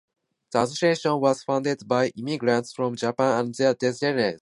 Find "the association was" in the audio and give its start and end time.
0.51-1.43